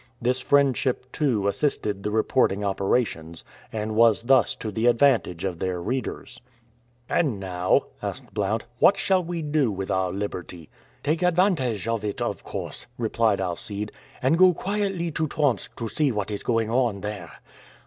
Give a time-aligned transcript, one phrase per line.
[0.19, 5.79] This friendship too assisted the reporting operations, and was thus to the advantage of their
[5.79, 6.41] readers.
[7.07, 10.71] "And now," asked Blount, "what shall we do with our liberty?"
[11.03, 13.91] "Take advantage of it, of course," replied Alcide,
[14.23, 17.33] "and go quietly to Tomsk to see what is going on there."